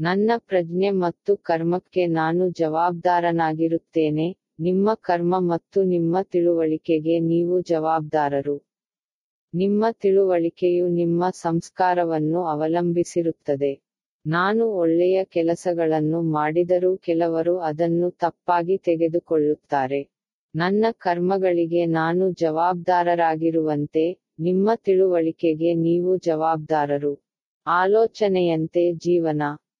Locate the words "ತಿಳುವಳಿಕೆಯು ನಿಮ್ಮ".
9.90-11.30